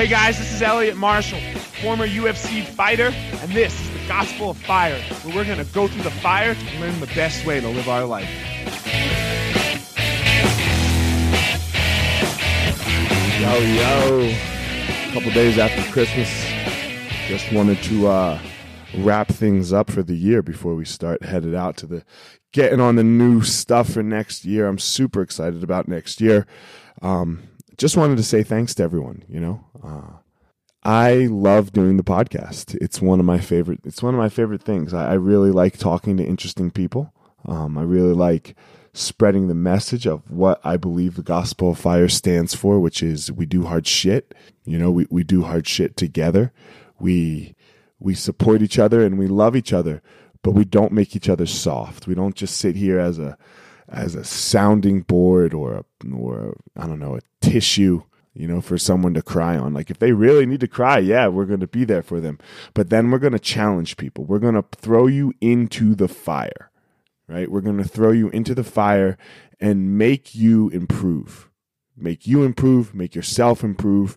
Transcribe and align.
Hey 0.00 0.08
guys, 0.08 0.38
this 0.38 0.50
is 0.50 0.62
Eliot 0.62 0.96
Marshall, 0.96 1.40
former 1.82 2.08
UFC 2.08 2.64
fighter, 2.64 3.08
and 3.12 3.52
this 3.52 3.78
is 3.78 3.90
the 3.90 4.08
Gospel 4.08 4.48
of 4.48 4.56
Fire, 4.56 4.98
where 4.98 5.36
we're 5.36 5.44
going 5.44 5.62
to 5.62 5.72
go 5.74 5.88
through 5.88 6.04
the 6.04 6.10
fire 6.10 6.56
and 6.58 6.80
learn 6.80 6.98
the 7.00 7.06
best 7.08 7.44
way 7.44 7.60
to 7.60 7.68
live 7.68 7.86
our 7.86 8.06
life. 8.06 8.26
Yo, 13.38 13.58
yo. 13.58 14.30
A 14.30 15.12
couple 15.12 15.32
days 15.32 15.58
after 15.58 15.82
Christmas. 15.92 16.30
Just 17.28 17.52
wanted 17.52 17.82
to 17.82 18.06
uh, 18.06 18.40
wrap 19.00 19.28
things 19.28 19.70
up 19.70 19.90
for 19.90 20.02
the 20.02 20.16
year 20.16 20.42
before 20.42 20.74
we 20.74 20.86
start 20.86 21.22
headed 21.24 21.54
out 21.54 21.76
to 21.76 21.86
the 21.86 22.04
getting 22.52 22.80
on 22.80 22.96
the 22.96 23.04
new 23.04 23.42
stuff 23.42 23.92
for 23.92 24.02
next 24.02 24.46
year. 24.46 24.66
I'm 24.66 24.78
super 24.78 25.20
excited 25.20 25.62
about 25.62 25.88
next 25.88 26.22
year. 26.22 26.46
Um, 27.02 27.49
just 27.80 27.96
wanted 27.96 28.18
to 28.18 28.22
say 28.22 28.42
thanks 28.42 28.74
to 28.74 28.82
everyone, 28.82 29.24
you 29.26 29.40
know. 29.40 29.64
Uh, 29.82 30.18
I 30.84 31.28
love 31.30 31.72
doing 31.72 31.96
the 31.96 32.02
podcast. 32.02 32.74
It's 32.74 33.00
one 33.00 33.18
of 33.20 33.24
my 33.24 33.38
favorite. 33.38 33.80
It's 33.84 34.02
one 34.02 34.12
of 34.12 34.18
my 34.18 34.28
favorite 34.28 34.62
things. 34.62 34.92
I, 34.92 35.12
I 35.12 35.14
really 35.14 35.50
like 35.50 35.78
talking 35.78 36.18
to 36.18 36.22
interesting 36.24 36.70
people. 36.70 37.14
Um, 37.46 37.78
I 37.78 37.82
really 37.82 38.12
like 38.12 38.54
spreading 38.92 39.48
the 39.48 39.54
message 39.54 40.06
of 40.06 40.30
what 40.30 40.60
I 40.62 40.76
believe 40.76 41.14
the 41.14 41.22
gospel 41.22 41.70
of 41.70 41.78
fire 41.78 42.10
stands 42.10 42.54
for, 42.54 42.78
which 42.78 43.02
is 43.02 43.32
we 43.32 43.46
do 43.46 43.64
hard 43.64 43.86
shit. 43.86 44.34
You 44.66 44.78
know, 44.78 44.90
we, 44.90 45.06
we 45.08 45.24
do 45.24 45.44
hard 45.44 45.66
shit 45.66 45.96
together. 45.96 46.52
We 46.98 47.54
we 47.98 48.14
support 48.14 48.60
each 48.60 48.78
other 48.78 49.02
and 49.02 49.18
we 49.18 49.26
love 49.26 49.56
each 49.56 49.72
other, 49.72 50.02
but 50.42 50.50
we 50.50 50.66
don't 50.66 50.92
make 50.92 51.16
each 51.16 51.30
other 51.30 51.46
soft. 51.46 52.06
We 52.06 52.14
don't 52.14 52.34
just 52.34 52.58
sit 52.58 52.76
here 52.76 52.98
as 52.98 53.18
a 53.18 53.38
as 53.90 54.14
a 54.14 54.24
sounding 54.24 55.02
board 55.02 55.52
or 55.52 55.74
a, 55.74 56.14
or 56.14 56.56
I 56.76 56.86
don't 56.86 57.00
know 57.00 57.16
a 57.16 57.20
tissue 57.40 58.02
you 58.34 58.46
know, 58.46 58.60
for 58.60 58.78
someone 58.78 59.14
to 59.14 59.22
cry 59.22 59.56
on. 59.56 59.74
Like 59.74 59.90
if 59.90 59.98
they 59.98 60.12
really 60.12 60.46
need 60.46 60.60
to 60.60 60.68
cry, 60.68 60.98
yeah, 60.98 61.26
we're 61.26 61.46
going 61.46 61.60
to 61.60 61.66
be 61.66 61.84
there 61.84 62.02
for 62.02 62.20
them. 62.20 62.38
But 62.74 62.90
then 62.90 63.10
we're 63.10 63.18
going 63.18 63.32
to 63.32 63.38
challenge 63.38 63.96
people. 63.96 64.24
We're 64.24 64.38
going 64.38 64.54
to 64.54 64.64
throw 64.76 65.06
you 65.06 65.34
into 65.40 65.94
the 65.94 66.08
fire, 66.08 66.70
right? 67.28 67.50
We're 67.50 67.60
going 67.60 67.78
to 67.78 67.88
throw 67.88 68.12
you 68.12 68.30
into 68.30 68.54
the 68.54 68.64
fire 68.64 69.18
and 69.60 69.98
make 69.98 70.34
you 70.34 70.68
improve. 70.70 71.50
Make 71.96 72.26
you 72.26 72.44
improve, 72.44 72.94
make 72.94 73.14
yourself 73.14 73.62
improve. 73.62 74.16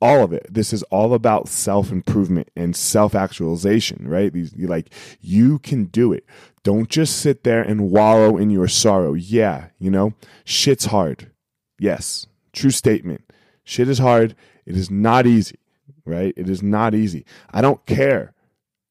All 0.00 0.22
of 0.22 0.32
it. 0.32 0.46
This 0.50 0.72
is 0.72 0.82
all 0.84 1.14
about 1.14 1.48
self 1.48 1.90
improvement 1.90 2.50
and 2.56 2.74
self 2.74 3.14
actualization, 3.14 4.08
right? 4.08 4.32
These, 4.32 4.54
like, 4.56 4.92
you 5.20 5.58
can 5.58 5.86
do 5.86 6.12
it. 6.12 6.24
Don't 6.62 6.88
just 6.88 7.18
sit 7.18 7.44
there 7.44 7.62
and 7.62 7.90
wallow 7.90 8.36
in 8.36 8.50
your 8.50 8.68
sorrow. 8.68 9.14
Yeah, 9.14 9.68
you 9.78 9.90
know, 9.90 10.14
shit's 10.44 10.86
hard. 10.86 11.30
Yes, 11.78 12.26
true 12.52 12.70
statement 12.70 13.24
Shit 13.70 13.88
is 13.88 14.00
hard. 14.00 14.34
It 14.66 14.76
is 14.76 14.90
not 14.90 15.28
easy, 15.28 15.60
right? 16.04 16.34
It 16.36 16.48
is 16.48 16.60
not 16.60 16.92
easy. 16.92 17.24
I 17.52 17.60
don't 17.60 17.86
care. 17.86 18.34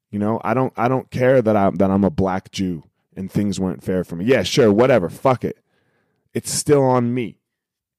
You 0.10 0.20
know, 0.20 0.40
I 0.42 0.54
don't 0.54 0.72
I 0.78 0.88
don't 0.88 1.12
care 1.12 1.42
that 1.42 1.58
I'm 1.58 1.76
that 1.76 1.92
I'm 1.92 2.06
a 2.06 2.10
black 2.10 2.50
Jew 2.52 2.84
and 3.14 3.30
things 3.30 3.60
weren't 3.60 3.84
fair 3.84 4.06
for 4.06 4.16
me. 4.16 4.24
Yeah, 4.24 4.44
sure, 4.44 4.72
whatever. 4.72 5.10
Fuck 5.10 5.44
it. 5.44 5.60
It's 6.34 6.50
still 6.50 6.82
on 6.82 7.14
me. 7.14 7.39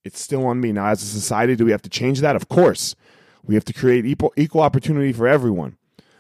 It's 0.04 0.20
still 0.20 0.46
on 0.46 0.60
me. 0.60 0.72
Now 0.72 0.86
as 0.86 1.02
a 1.02 1.06
society 1.06 1.56
do 1.56 1.64
we 1.64 1.72
have 1.72 1.82
to 1.82 1.90
change 1.90 2.20
that? 2.20 2.36
Of 2.36 2.48
course. 2.48 2.94
We 3.42 3.54
have 3.54 3.64
to 3.66 3.72
create 3.72 4.06
equal 4.06 4.32
equal 4.36 4.60
opportunity 4.60 5.12
for 5.12 5.26
everyone. 5.26 5.76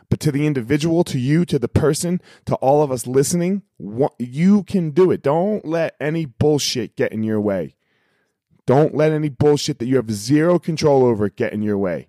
But 0.08 0.20
to 0.20 0.32
the 0.32 0.46
individual, 0.46 1.04
to 1.04 1.18
you, 1.18 1.44
to 1.44 1.58
the 1.58 1.68
person, 1.68 2.20
to 2.46 2.56
all 2.56 2.82
of 2.82 2.90
us 2.90 3.06
listening, 3.06 3.62
you 4.18 4.64
can 4.64 4.90
do 4.90 5.12
it. 5.12 5.22
Don't 5.22 5.64
let 5.64 5.94
any 6.00 6.24
bullshit 6.24 6.96
get 6.96 7.12
in 7.12 7.22
your 7.22 7.40
way. 7.40 7.76
Don't 8.66 8.94
let 8.94 9.12
any 9.12 9.28
bullshit 9.28 9.78
that 9.78 9.86
you 9.86 9.96
have 9.96 10.10
zero 10.10 10.58
control 10.58 11.04
over 11.04 11.28
get 11.28 11.52
in 11.52 11.62
your 11.62 11.78
way. 11.78 12.08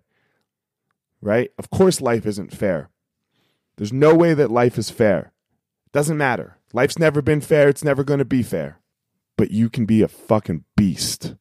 Right? 1.21 1.51
Of 1.59 1.69
course, 1.69 2.01
life 2.01 2.25
isn't 2.25 2.51
fair. 2.51 2.89
There's 3.77 3.93
no 3.93 4.15
way 4.15 4.33
that 4.33 4.49
life 4.49 4.79
is 4.79 4.89
fair. 4.89 5.31
Doesn't 5.91 6.17
matter. 6.17 6.57
Life's 6.73 6.97
never 6.97 7.21
been 7.21 7.41
fair. 7.41 7.69
It's 7.69 7.83
never 7.83 8.03
going 8.03 8.19
to 8.19 8.25
be 8.25 8.41
fair. 8.41 8.79
But 9.37 9.51
you 9.51 9.69
can 9.69 9.85
be 9.85 10.01
a 10.01 10.07
fucking 10.07 10.65
beast. 10.75 11.35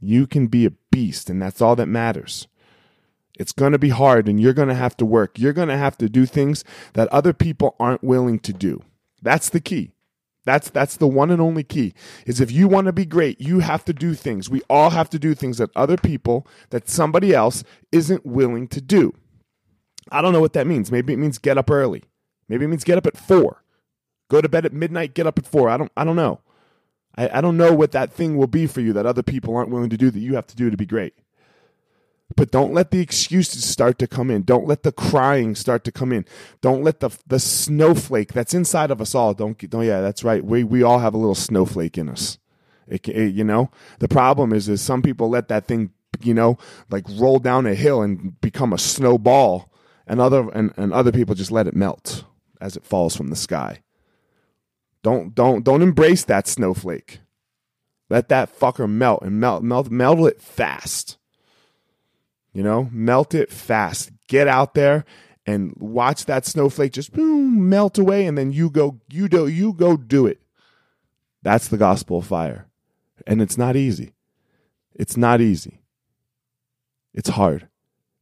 You 0.00 0.26
can 0.26 0.46
be 0.46 0.66
a 0.66 0.72
beast, 0.90 1.30
and 1.30 1.40
that's 1.40 1.60
all 1.60 1.76
that 1.76 1.86
matters. 1.86 2.48
It's 3.38 3.52
going 3.52 3.72
to 3.72 3.78
be 3.78 3.90
hard, 3.90 4.28
and 4.28 4.40
you're 4.40 4.52
going 4.54 4.68
to 4.68 4.74
have 4.74 4.96
to 4.98 5.06
work. 5.06 5.38
You're 5.38 5.52
going 5.52 5.68
to 5.68 5.76
have 5.76 5.98
to 5.98 6.08
do 6.08 6.26
things 6.26 6.64
that 6.94 7.08
other 7.08 7.32
people 7.32 7.76
aren't 7.78 8.04
willing 8.04 8.38
to 8.40 8.52
do. 8.52 8.82
That's 9.20 9.48
the 9.48 9.60
key. 9.60 9.92
That's 10.46 10.70
that's 10.70 10.96
the 10.96 11.08
one 11.08 11.30
and 11.30 11.42
only 11.42 11.64
key. 11.64 11.92
Is 12.24 12.40
if 12.40 12.52
you 12.52 12.68
want 12.68 12.86
to 12.86 12.92
be 12.92 13.04
great, 13.04 13.40
you 13.40 13.58
have 13.58 13.84
to 13.86 13.92
do 13.92 14.14
things. 14.14 14.48
We 14.48 14.62
all 14.70 14.90
have 14.90 15.10
to 15.10 15.18
do 15.18 15.34
things 15.34 15.58
that 15.58 15.70
other 15.74 15.96
people, 15.96 16.46
that 16.70 16.88
somebody 16.88 17.34
else 17.34 17.64
isn't 17.90 18.24
willing 18.24 18.68
to 18.68 18.80
do. 18.80 19.12
I 20.10 20.22
don't 20.22 20.32
know 20.32 20.40
what 20.40 20.52
that 20.52 20.68
means. 20.68 20.92
Maybe 20.92 21.12
it 21.12 21.18
means 21.18 21.38
get 21.38 21.58
up 21.58 21.68
early. 21.68 22.04
Maybe 22.48 22.64
it 22.64 22.68
means 22.68 22.84
get 22.84 22.96
up 22.96 23.08
at 23.08 23.16
four. 23.16 23.64
Go 24.30 24.40
to 24.40 24.48
bed 24.48 24.64
at 24.64 24.72
midnight, 24.72 25.14
get 25.14 25.26
up 25.26 25.38
at 25.38 25.46
four. 25.46 25.68
I 25.68 25.76
don't 25.76 25.90
I 25.96 26.04
don't 26.04 26.16
know. 26.16 26.40
I, 27.16 27.38
I 27.38 27.40
don't 27.40 27.56
know 27.56 27.74
what 27.74 27.92
that 27.92 28.12
thing 28.12 28.36
will 28.36 28.46
be 28.46 28.66
for 28.66 28.80
you 28.80 28.92
that 28.92 29.06
other 29.06 29.22
people 29.22 29.56
aren't 29.56 29.70
willing 29.70 29.90
to 29.90 29.96
do 29.96 30.10
that 30.10 30.18
you 30.18 30.34
have 30.34 30.46
to 30.48 30.56
do 30.56 30.70
to 30.70 30.76
be 30.76 30.86
great. 30.86 31.14
But 32.34 32.50
don't 32.50 32.74
let 32.74 32.90
the 32.90 33.00
excuses 33.00 33.64
start 33.64 33.98
to 34.00 34.06
come 34.08 34.30
in. 34.30 34.42
Don't 34.42 34.66
let 34.66 34.82
the 34.82 34.90
crying 34.90 35.54
start 35.54 35.84
to 35.84 35.92
come 35.92 36.12
in. 36.12 36.24
Don't 36.60 36.82
let 36.82 36.98
the 37.00 37.16
the 37.26 37.38
snowflake 37.38 38.32
that's 38.32 38.52
inside 38.52 38.90
of 38.90 39.00
us 39.00 39.14
all. 39.14 39.32
Don't 39.32 39.58
don't 39.70 39.84
yeah, 39.84 40.00
that's 40.00 40.24
right. 40.24 40.44
We 40.44 40.64
we 40.64 40.82
all 40.82 40.98
have 40.98 41.14
a 41.14 41.18
little 41.18 41.36
snowflake 41.36 41.96
in 41.96 42.08
us. 42.08 42.38
It, 42.88 43.08
it, 43.08 43.34
you 43.34 43.44
know, 43.44 43.70
the 44.00 44.08
problem 44.08 44.52
is 44.52 44.68
is 44.68 44.80
some 44.80 45.02
people 45.02 45.28
let 45.28 45.48
that 45.48 45.66
thing 45.66 45.90
you 46.20 46.34
know 46.34 46.58
like 46.90 47.04
roll 47.10 47.38
down 47.38 47.66
a 47.66 47.74
hill 47.74 48.02
and 48.02 48.40
become 48.40 48.72
a 48.72 48.78
snowball, 48.78 49.72
and 50.06 50.20
other 50.20 50.50
and, 50.50 50.74
and 50.76 50.92
other 50.92 51.12
people 51.12 51.36
just 51.36 51.52
let 51.52 51.68
it 51.68 51.76
melt 51.76 52.24
as 52.60 52.76
it 52.76 52.84
falls 52.84 53.16
from 53.16 53.28
the 53.28 53.36
sky. 53.36 53.82
Don't 55.06 55.36
don't 55.36 55.62
don't 55.62 55.82
embrace 55.82 56.24
that 56.24 56.48
snowflake. 56.48 57.20
Let 58.10 58.28
that 58.28 58.52
fucker 58.52 58.90
melt 58.90 59.22
and 59.22 59.38
melt 59.38 59.62
melt 59.62 59.88
melt 59.88 60.26
it 60.26 60.42
fast. 60.42 61.16
You 62.52 62.64
know, 62.64 62.88
melt 62.90 63.32
it 63.32 63.52
fast. 63.52 64.10
Get 64.26 64.48
out 64.48 64.74
there 64.74 65.04
and 65.46 65.72
watch 65.76 66.26
that 66.26 66.44
snowflake 66.44 66.92
just 66.92 67.12
boom, 67.12 67.68
melt 67.68 67.98
away, 67.98 68.26
and 68.26 68.36
then 68.36 68.50
you 68.50 68.68
go, 68.68 68.98
you 69.08 69.28
do, 69.28 69.46
you 69.46 69.74
go 69.74 69.96
do 69.96 70.26
it. 70.26 70.42
That's 71.40 71.68
the 71.68 71.76
gospel 71.76 72.18
of 72.18 72.26
fire, 72.26 72.66
and 73.28 73.40
it's 73.40 73.56
not 73.56 73.76
easy. 73.76 74.12
It's 74.92 75.16
not 75.16 75.40
easy. 75.40 75.82
It's 77.14 77.28
hard. 77.28 77.68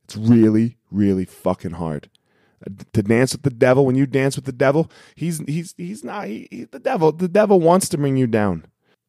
It's 0.03 0.17
really, 0.17 0.77
really 0.91 1.25
fucking 1.25 1.73
hard 1.73 2.11
to 2.93 3.03
dance 3.03 3.33
with 3.33 3.43
the 3.43 3.51
devil. 3.51 3.87
When 3.87 3.97
you 3.97 4.07
dance 4.07 4.37
with 4.37 4.45
the 4.45 4.53
devil, 4.53 4.91
he's 5.15 5.41
he's 5.41 5.75
he's 5.77 6.05
not 6.05 6.27
he, 6.27 6.49
he, 6.51 6.65
the 6.65 6.79
devil. 6.79 7.13
The 7.13 7.29
devil 7.29 7.61
wants 7.61 7.89
to 7.91 7.99
bring 7.99 8.17
you 8.17 8.27
down. 8.27 8.67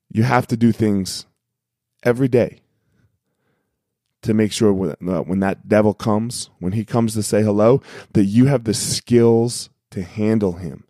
You 0.10 0.24
have 0.24 0.48
to 0.48 0.58
do 0.58 0.72
things 0.72 1.26
every 2.04 2.28
day 2.28 2.62
to 4.22 4.34
make 4.34 4.52
sure 4.52 4.74
when, 4.74 4.96
uh, 5.08 5.22
when 5.22 5.40
that 5.40 5.68
devil 5.68 5.94
comes, 5.94 6.50
when 6.60 6.74
he 6.74 6.84
comes 6.84 7.14
to 7.14 7.24
say 7.24 7.44
hello, 7.44 7.82
that 8.14 8.26
you 8.26 8.46
have 8.46 8.64
the 8.64 8.74
skills 8.74 9.70
to 9.92 10.02
handle 10.02 10.54
him. 10.54 10.84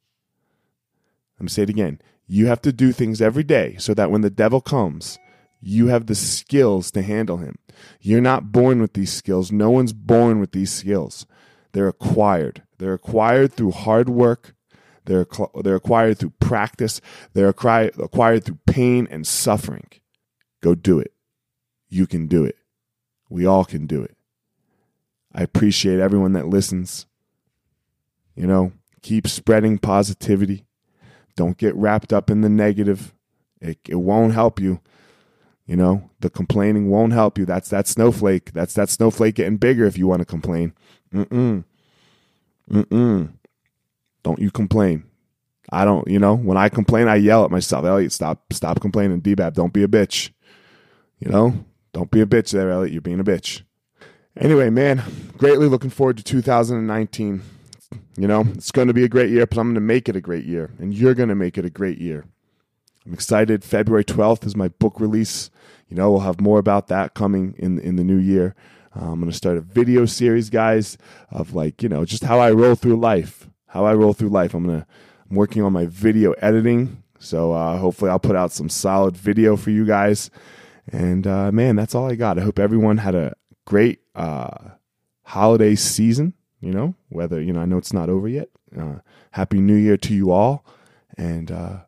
I'm 1.40 1.50
say 1.50 1.64
it 1.64 1.70
again. 1.70 2.00
You 2.28 2.48
have 2.48 2.62
to 2.62 2.72
do 2.72 2.92
things 2.92 3.22
every 3.22 3.44
day 3.44 3.76
so 3.78 3.94
that 3.94 4.10
when 4.10 4.22
the 4.22 4.30
devil 4.30 4.62
comes, 4.62 5.20
you 5.62 5.88
have 5.88 6.06
the 6.06 6.16
skills 6.16 6.92
to 6.92 7.02
handle 7.02 7.38
him. 7.38 7.58
You're 8.00 8.22
not 8.22 8.52
born 8.52 8.82
with 8.82 8.94
these 8.94 9.12
skills. 9.12 9.52
No 9.52 9.70
one's 9.70 9.94
born 9.94 10.40
with 10.40 10.52
these 10.52 10.72
skills. 10.72 11.26
They're 11.76 11.90
acquired. 11.90 12.64
They're 12.78 12.94
acquired 12.94 13.52
through 13.52 13.72
hard 13.72 14.08
work. 14.08 14.56
They're, 15.04 15.28
they're 15.62 15.76
acquired 15.76 16.18
through 16.18 16.32
practice. 16.40 17.02
They're 17.34 17.50
acquired, 17.50 18.00
acquired 18.00 18.46
through 18.46 18.60
pain 18.66 19.10
and 19.12 19.28
suffering. 19.28 19.90
Go 20.62 20.74
do 20.74 21.00
it. 21.00 21.12
You 21.90 22.08
can 22.08 22.28
do 22.28 22.46
it. 22.46 22.56
We 23.30 23.46
all 23.46 23.66
can 23.66 23.88
do 23.88 24.02
it. 24.02 24.16
I 25.34 25.44
appreciate 25.44 26.00
everyone 26.00 26.32
that 26.32 26.48
listens. 26.48 27.08
You 28.38 28.48
know, 28.48 28.72
keep 29.02 29.28
spreading 29.28 29.78
positivity. 29.78 30.64
Don't 31.36 31.58
get 31.58 31.76
wrapped 31.76 32.14
up 32.14 32.30
in 32.30 32.40
the 32.40 32.48
negative. 32.48 33.14
It, 33.60 33.80
it 33.90 33.96
won't 33.96 34.34
help 34.34 34.62
you. 34.62 34.80
You 35.68 35.76
know, 35.76 36.10
the 36.22 36.30
complaining 36.30 36.90
won't 36.90 37.12
help 37.12 37.38
you. 37.38 37.46
That's 37.46 37.68
that 37.70 37.86
snowflake. 37.86 38.54
That's 38.54 38.76
that 38.76 38.90
snowflake 38.90 39.36
getting 39.36 39.58
bigger 39.58 39.84
if 39.84 39.98
you 39.98 40.08
want 40.08 40.22
to 40.22 40.26
complain. 40.26 40.74
Mm-mm. 41.16 41.64
Mm-mm. 42.70 43.34
Don't 44.24 44.40
you 44.40 44.52
complain. 44.52 45.06
I 45.72 45.86
don't, 45.86 46.08
you 46.08 46.20
know, 46.20 46.36
when 46.36 46.58
I 46.58 46.70
complain, 46.70 47.08
I 47.08 47.16
yell 47.16 47.46
at 47.46 47.52
myself, 47.52 47.86
Eliot, 47.86 48.12
stop, 48.12 48.54
stop 48.54 48.82
complaining. 48.82 49.22
DBAB, 49.22 49.54
don't 49.54 49.74
be 49.74 49.84
a 49.84 49.88
bitch. 49.88 50.32
You 51.20 51.32
know, 51.32 51.66
don't 51.94 52.12
be 52.12 52.22
a 52.22 52.26
bitch 52.26 52.52
there, 52.52 52.70
Eliot. 52.70 52.92
You're 52.92 53.02
being 53.02 53.20
a 53.20 53.24
bitch. 53.24 53.62
Anyway, 54.38 54.70
man, 54.70 55.02
greatly 55.38 55.68
looking 55.68 55.90
forward 55.90 56.18
to 56.18 56.24
2019. 56.24 57.42
You 58.18 58.28
know, 58.28 58.42
it's 58.54 58.72
going 58.72 58.88
to 58.90 58.94
be 58.94 59.04
a 59.04 59.10
great 59.10 59.30
year, 59.30 59.46
but 59.46 59.58
I'm 59.58 59.68
going 59.68 59.76
to 59.76 59.82
make 59.82 60.10
it 60.10 60.16
a 60.16 60.22
great 60.22 60.46
year, 60.46 60.72
and 60.80 60.94
you're 60.94 61.14
going 61.14 61.30
to 61.30 61.36
make 61.36 61.58
it 61.58 61.66
a 61.66 61.70
great 61.70 61.98
year. 62.00 62.26
I'm 63.06 63.14
excited. 63.14 63.64
February 63.64 64.04
12th 64.04 64.46
is 64.46 64.56
my 64.56 64.68
book 64.68 65.00
release. 65.00 65.50
You 65.88 65.96
know, 65.96 66.12
we'll 66.12 66.22
have 66.22 66.42
more 66.42 66.60
about 66.60 66.88
that 66.88 67.14
coming 67.14 67.56
in 67.58 67.80
in 67.80 67.96
the 67.96 68.04
new 68.04 68.18
year. 68.18 68.56
Uh, 68.96 69.12
I'm 69.12 69.20
going 69.20 69.32
to 69.32 69.38
start 69.38 69.58
a 69.58 69.62
video 69.62 70.06
series, 70.06 70.50
guys, 70.50 70.98
of 71.30 71.54
like, 71.54 71.84
you 71.84 71.90
know, 71.90 72.06
just 72.06 72.24
how 72.24 72.40
I 72.40 72.52
roll 72.52 72.76
through 72.76 72.98
life. 72.98 73.50
How 73.68 73.86
I 73.86 73.94
roll 73.94 74.14
through 74.14 74.30
life. 74.30 74.54
I'm 74.54 74.66
going 74.66 74.82
to, 74.82 74.88
I'm 75.30 75.36
working 75.36 75.62
on 75.62 75.74
my 75.74 75.86
video 75.86 76.32
editing. 76.34 77.04
So 77.20 77.52
uh, 77.52 77.78
hopefully 77.78 78.12
I'll 78.12 78.20
put 78.20 78.36
out 78.36 78.52
some 78.52 78.70
solid 78.70 79.18
video 79.18 79.58
for 79.58 79.72
you 79.72 79.86
guys. 79.86 80.30
And 80.92 81.28
uh, 81.28 81.52
man, 81.52 81.76
that's 81.76 81.96
all 81.96 82.10
I 82.10 82.16
got. 82.16 82.38
I 82.38 82.42
hope 82.42 82.60
everyone 82.60 82.98
had 82.98 83.16
a 83.16 83.36
great 83.66 84.00
uh, 84.16 84.70
holiday 85.24 85.76
season. 85.76 86.34
You 86.62 86.72
know, 86.72 86.96
whether, 87.10 87.42
you 87.42 87.54
know, 87.54 87.60
I 87.60 87.66
know 87.66 87.78
it's 87.78 87.94
not 87.94 88.10
over 88.10 88.28
yet. 88.28 88.50
Uh, 88.76 88.96
happy 89.32 89.60
New 89.60 89.76
Year 89.76 89.98
to 89.98 90.14
you 90.14 90.32
all. 90.32 90.66
And 91.18 91.52
uh, 91.52 91.80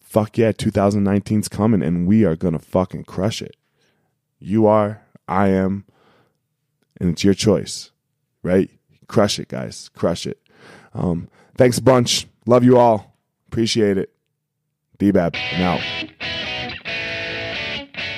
fuck 0.00 0.36
yeah, 0.36 0.52
2019's 0.52 1.48
coming 1.48 1.82
and 1.82 2.06
we 2.06 2.24
are 2.24 2.36
going 2.36 2.52
to 2.52 2.58
fucking 2.58 3.04
crush 3.04 3.40
it. 3.40 3.56
You 4.38 4.66
are, 4.66 5.02
I 5.28 5.48
am, 5.48 5.84
and 7.00 7.10
it's 7.10 7.24
your 7.24 7.34
choice, 7.34 7.90
right? 8.42 8.70
Crush 9.08 9.38
it, 9.38 9.48
guys. 9.48 9.88
Crush 9.94 10.26
it. 10.26 10.38
Um, 10.94 11.28
thanks 11.56 11.78
a 11.78 11.82
bunch. 11.82 12.28
Love 12.46 12.62
you 12.62 12.78
all. 12.78 13.16
Appreciate 13.48 13.98
it. 13.98 14.12
And 15.52 15.62
out. 15.62 15.80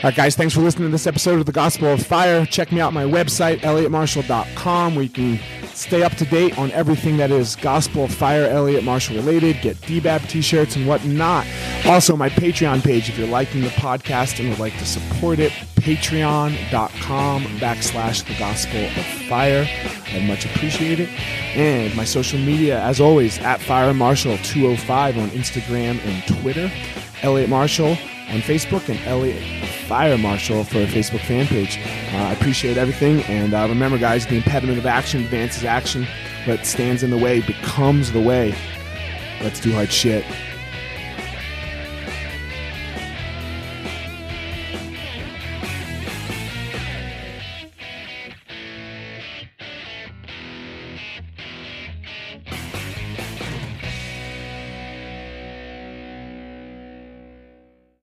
All 0.03 0.09
right, 0.09 0.17
guys, 0.17 0.35
thanks 0.35 0.53
for 0.53 0.61
listening 0.61 0.89
to 0.89 0.93
this 0.93 1.07
episode 1.07 1.39
of 1.39 1.47
The 1.47 1.53
Gospel 1.53 1.89
of 1.89 2.05
Fire. 2.05 2.45
Check 2.45 2.73
me 2.73 2.81
out 2.81 2.93
my 2.93 3.05
website, 3.05 3.59
eliotmarshall.com, 3.61 4.97
where 4.97 5.05
you 5.05 5.11
can 5.11 5.39
stay 5.75 6.03
up 6.03 6.15
to 6.15 6.25
date 6.25 6.59
on 6.59 6.71
everything 6.73 7.17
that 7.17 7.31
is 7.31 7.57
Gospel 7.57 8.09
Fire, 8.09 8.45
Eliot 8.45 8.85
Marshall 8.85 9.17
related, 9.17 9.61
get 9.61 9.77
DBAB 9.83 10.29
t 10.29 10.41
shirts 10.41 10.77
and 10.77 10.87
whatnot. 10.87 11.47
Also, 11.87 12.17
my 12.17 12.29
Patreon 12.29 12.83
page, 12.83 13.09
if 13.09 13.19
you're 13.19 13.29
liking 13.29 13.63
the 13.63 13.69
podcast 13.69 14.41
and 14.41 14.49
would 14.51 14.59
like 14.59 14.77
to 14.79 14.85
support 14.85 15.39
it, 15.39 15.53
patreon.com 15.77 17.45
backslash 17.59 18.25
The 18.25 18.39
Gospel 18.39 18.85
of 18.85 19.29
Fire. 19.29 19.67
I'd 20.13 20.29
much 20.29 20.45
appreciate 20.45 21.01
it. 21.01 21.09
And 21.57 21.95
my 21.97 22.05
social 22.05 22.39
media, 22.39 22.81
as 22.83 23.01
always, 23.01 23.39
at 23.39 23.61
Fire 23.61 23.93
Marshall 23.93 24.39
205 24.39 25.19
on 25.19 25.29
Instagram 25.31 25.99
and 26.05 26.41
Twitter, 26.41 26.71
Eliot 27.23 27.51
Marshall 27.51 27.97
on 28.29 28.41
Facebook, 28.41 28.89
and 28.89 28.99
Eliot 29.07 29.43
Fire 29.87 30.17
Marshal 30.19 30.65
for 30.65 30.79
a 30.79 30.87
Facebook 30.87 31.21
fan 31.21 31.47
page. 31.47 31.79
Uh, 32.13 32.17
I 32.17 32.33
appreciate 32.33 32.77
everything. 32.77 33.23
And 33.25 33.55
uh, 33.55 33.67
remember, 33.69 33.99
guys, 33.99 34.27
the 34.27 34.37
impediment 34.37 34.79
of 34.79 34.87
action 34.87 35.23
advances 35.23 35.65
action. 35.65 36.07
but 36.47 36.67
stands 36.67 37.03
in 37.03 37.11
the 37.11 37.19
way 37.19 37.41
becomes 37.41 38.13
the 38.13 38.21
way. 38.21 38.55
Let's 39.41 39.61
do 39.61 39.73
hard 39.73 39.93
shit. 39.93 40.25